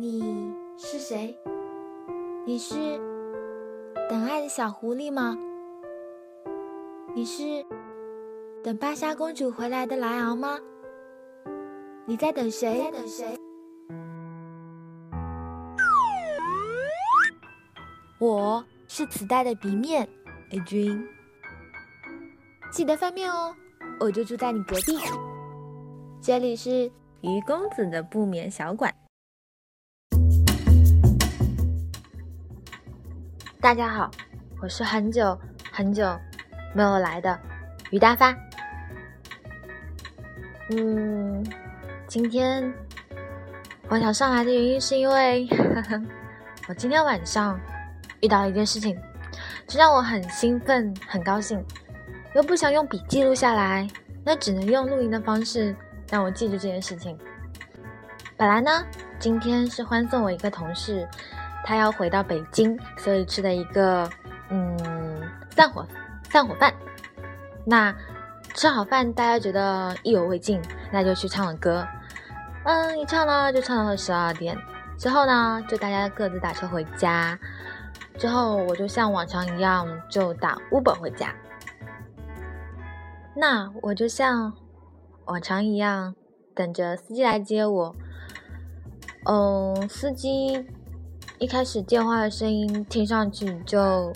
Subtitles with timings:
[0.00, 1.36] 你是谁？
[2.46, 2.76] 你是
[4.08, 5.36] 等爱的小狐狸吗？
[7.16, 7.66] 你是
[8.62, 10.56] 等芭莎公主回来的莱昂吗？
[12.06, 12.78] 你在等谁？
[12.78, 13.36] 在等谁？
[18.20, 20.08] 我是磁带的鼻面
[20.52, 21.08] ，A Dream。
[22.70, 23.52] 记得翻面哦，
[23.98, 24.96] 我就住在你隔壁。
[26.22, 26.88] 这里是
[27.20, 28.94] 鱼公子的不眠小馆。
[33.60, 34.08] 大家好，
[34.62, 35.36] 我是很久
[35.72, 36.16] 很久
[36.72, 37.36] 没有来的
[37.90, 38.32] 于大发。
[40.70, 41.44] 嗯，
[42.06, 42.72] 今天
[43.88, 45.48] 我想上来的原因是因为
[46.68, 47.58] 我今天晚上
[48.20, 48.96] 遇到了一件事情，
[49.66, 51.60] 这让我很兴奋、很高兴，
[52.36, 53.88] 又不想用笔记录下来，
[54.24, 55.74] 那只能用录音的方式
[56.08, 57.18] 让我记住这件事情。
[58.36, 58.70] 本来呢，
[59.18, 61.08] 今天是欢送我一个同事。
[61.68, 64.08] 他要回到北京，所以吃的一个
[64.48, 64.74] 嗯
[65.50, 65.86] 散伙
[66.30, 66.72] 散伙饭。
[67.66, 67.94] 那
[68.54, 71.86] 吃好饭，大家觉得意犹未尽，那就去唱了歌。
[72.64, 74.56] 嗯，一唱呢就唱到了十二点。
[74.96, 77.38] 之后呢，就大家各自打车回家。
[78.16, 81.34] 之后我就像往常一样，就打 Uber 回家。
[83.36, 84.54] 那我就像
[85.26, 86.14] 往常一样，
[86.54, 87.94] 等着司机来接我。
[89.26, 90.66] 嗯，司机。
[91.38, 94.12] 一开始电话的声音听上去就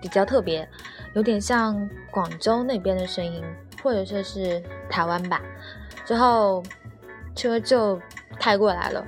[0.00, 0.66] 比较特别，
[1.14, 3.42] 有点像广州那边的声音，
[3.82, 5.42] 或者说是台湾吧。
[6.04, 6.62] 之后
[7.34, 8.00] 车就
[8.38, 9.04] 开过来了，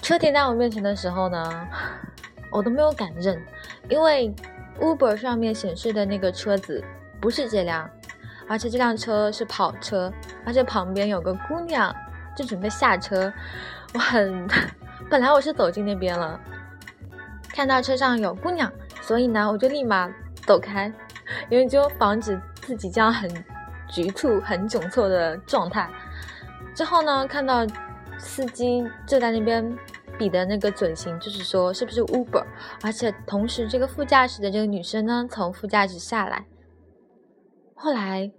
[0.00, 1.68] 车停在我面前的时候呢，
[2.52, 3.36] 我都没有敢认，
[3.88, 4.32] 因为
[4.80, 6.82] Uber 上面显示的那个车子
[7.20, 7.90] 不是这辆，
[8.48, 10.12] 而且这辆车是跑车，
[10.46, 11.92] 而且旁边有个姑娘
[12.36, 13.32] 就准备下车。
[13.94, 14.46] 我很，
[15.08, 16.38] 本来我是走进那边了，
[17.48, 20.10] 看到车上有姑娘，所以呢，我就立马
[20.46, 20.92] 走开，
[21.48, 23.28] 因为就防止自己这样很
[23.88, 25.88] 局促、很窘迫的状态。
[26.74, 27.66] 之后呢，看到
[28.18, 29.76] 司机就在那边
[30.18, 32.44] 比的那个嘴型，就是说是不是 Uber，
[32.82, 36.44] 而且同时这个副驾驶的这个女生呢，从副驾驶下来。
[37.74, 38.30] 后来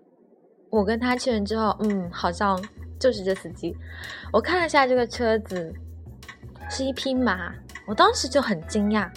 [0.70, 2.64] 我跟他确认之后，嗯，好像。
[3.00, 3.76] 就是这司机，
[4.32, 5.74] 我看了一下这个车子，
[6.70, 7.54] 是一匹马，
[7.86, 9.10] 我当时就很惊讶，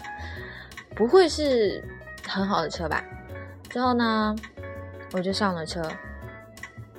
[0.95, 1.85] 不会是
[2.29, 3.03] 很好的车吧？
[3.69, 4.37] 之后呢，
[5.13, 5.83] 我就上了车，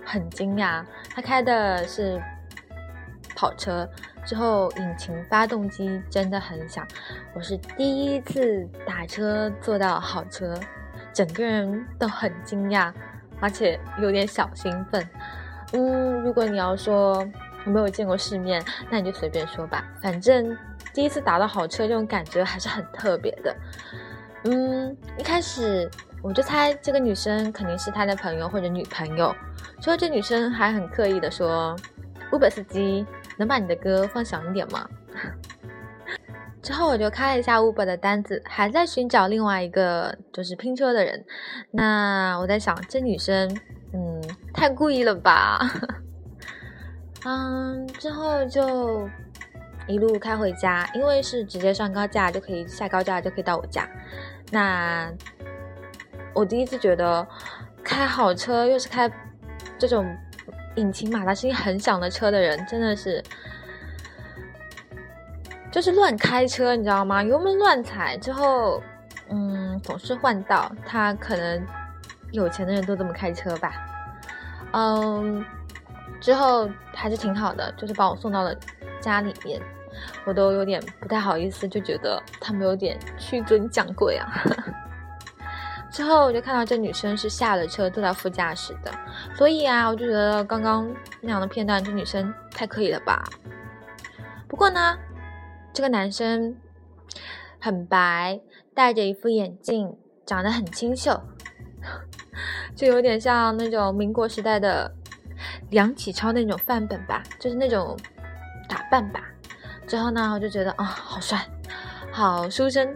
[0.03, 2.21] 很惊讶，他开的是
[3.33, 3.89] 跑车，
[4.25, 6.85] 之后引擎发动机真的很响，
[7.33, 10.59] 我是第一次打车坐到好车，
[11.13, 12.91] 整个人都很惊讶，
[13.39, 15.07] 而且有点小兴奋。
[15.73, 17.28] 嗯，如果你要说
[17.66, 19.84] 我没有见过世面，那你就随便说吧。
[20.01, 20.56] 反正
[20.94, 23.56] 第一次打到好车，这种感觉还是很特别的。
[24.45, 25.89] 嗯，一开始
[26.22, 29.33] 我就猜这个女生肯定是他的朋友或者女朋友，
[29.81, 31.75] 之后这女生还很刻意的说
[32.31, 33.06] ：“Uber 司机，
[33.38, 34.88] 能把你的歌放响一点吗？”
[36.62, 41.25] 之后我就开了一下 Uber 的单子，还在寻找另外一个就是拼车的人。
[41.72, 43.50] 那我在想，这女生。
[43.93, 44.21] 嗯，
[44.53, 45.59] 太故意了吧？
[47.25, 49.07] 嗯，之后就
[49.87, 53.87] 一路开回家，因为是直接上高架就可以下高架就可以到我家。
[54.51, 55.11] 那
[56.33, 57.25] 我第一次觉得
[57.83, 59.09] 开好车又是开
[59.77, 60.05] 这种
[60.75, 63.23] 引擎马达声音很响的车的人，真的是
[65.71, 67.21] 就是乱开车，你知道吗？
[67.21, 68.81] 油门乱踩之后，
[69.29, 71.63] 嗯，总是换道，他可能。
[72.33, 73.71] 有钱的人都这么开车吧，
[74.71, 75.45] 嗯，
[76.19, 78.55] 之后还是挺好的，就是把我送到了
[78.99, 79.61] 家里面，
[80.25, 84.27] 我都有点不太好意思，就觉得他们有点屈尊降贵啊。
[85.91, 88.91] 之后我就看到这女生是下了车坐在副驾驶的，
[89.35, 90.91] 所以啊，我就觉得刚刚
[91.21, 93.24] 那样的片段，这女生太可以了吧。
[94.47, 94.97] 不过呢，
[95.71, 96.57] 这个男生
[97.59, 98.41] 很白，
[98.74, 99.95] 戴着一副眼镜，
[100.25, 101.21] 长得很清秀。
[102.75, 104.91] 就有点像那种民国时代的
[105.71, 107.97] 梁启超那种范本吧，就是那种
[108.67, 109.21] 打扮吧。
[109.85, 111.45] 之后呢，我就觉得啊，好帅，
[112.11, 112.95] 好书生。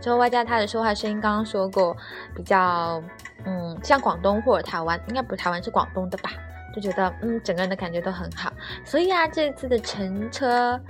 [0.00, 1.96] 之后外加他的说话声音，刚刚说过
[2.34, 3.02] 比较
[3.44, 6.30] 嗯像广东或者台湾，应该不是台湾是广东的吧？
[6.74, 8.52] 就觉得嗯整个人的感觉都很好。
[8.84, 10.80] 所以啊，这次的乘车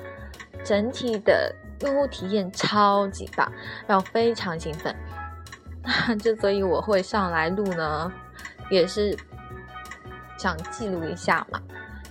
[0.65, 3.51] 整体的用户体验超级棒，
[3.87, 4.95] 让我非常兴奋。
[6.21, 8.13] 之所以我会上来录呢，
[8.71, 9.17] 也是
[10.39, 11.61] 想记录一下嘛。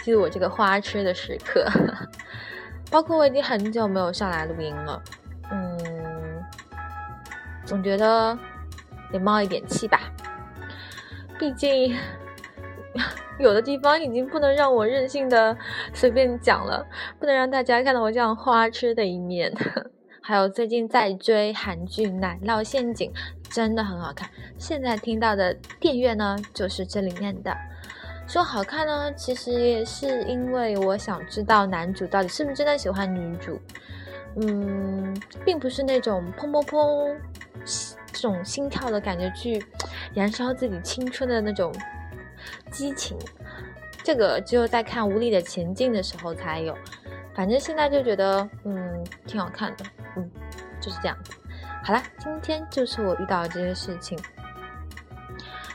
[0.01, 1.66] 记录我这个花痴的时刻。
[2.92, 5.01] 包括我已经很久没有上来录音了，
[5.51, 6.45] 嗯，
[7.66, 8.38] 总觉得
[9.12, 10.00] 得冒一点气吧。
[11.39, 11.98] 毕竟
[13.39, 15.57] 有的地方已经不能让我任性的
[15.94, 16.86] 随便讲了，
[17.19, 19.51] 不能让大家看到我这样花痴的一面。
[20.22, 23.12] 还有最近在追韩剧《奶酪陷阱》，
[23.50, 24.30] 真的很好看。
[24.57, 27.56] 现在听到的电乐呢，就是这里面的。
[28.27, 33.59] 说好看呢，其实也是因为我想知道男主到底是不是真的喜欢女主。
[34.38, 35.15] 嗯，
[35.45, 37.15] 并不是那种砰砰砰
[38.12, 39.63] 这种心跳的感觉去
[40.13, 41.74] 燃烧自己青春的那种
[42.71, 43.18] 激情。
[44.03, 46.75] 这个只有在看《无力的前进》的时候才有。
[47.33, 50.31] 反正现在就觉得，嗯，挺好看的，嗯，
[50.80, 51.18] 就是这样。
[51.86, 54.18] 好了，今天就是我遇到的这些事情。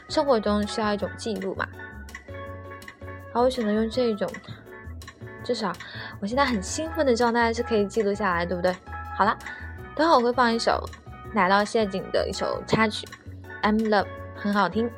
[0.09, 1.65] 生活中需要一种记录嘛，
[3.33, 4.29] 好我选择用这种，
[5.45, 5.73] 至少
[6.21, 8.75] 我现在很兴奋的状态是可以记录下来，对不对？
[9.17, 9.39] 好了，
[9.95, 10.85] 等会我会放一首
[11.33, 13.07] 《奶酪陷阱》的一首插曲，
[13.63, 14.03] 《I'm Love》，
[14.35, 14.91] 很好听。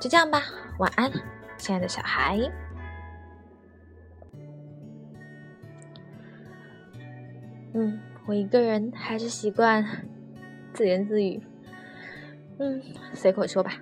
[0.00, 0.40] 就这样吧，
[0.78, 1.12] 晚安，
[1.58, 2.40] 亲爱的小孩。
[7.74, 9.84] 嗯，我一个人还是习惯
[10.74, 11.40] 自言自语，
[12.58, 12.82] 嗯，
[13.14, 13.80] 随口说吧。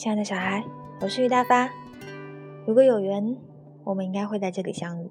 [0.00, 0.64] 亲爱的小孩，
[1.02, 1.70] 我是于大发。
[2.66, 3.36] 如果有缘，
[3.84, 5.10] 我们应该会在这里相遇。